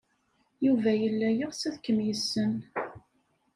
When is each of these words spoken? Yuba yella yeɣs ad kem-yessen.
Yuba 0.65 0.91
yella 1.01 1.29
yeɣs 1.31 1.61
ad 1.69 1.75
kem-yessen. 1.85 2.53